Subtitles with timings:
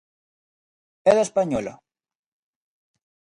[1.09, 1.73] E da española?